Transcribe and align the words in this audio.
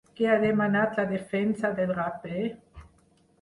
Què 0.19 0.27
ha 0.29 0.37
demanat 0.43 0.97
la 0.99 1.05
defensa 1.11 1.71
del 1.81 1.93
raper? 1.99 2.41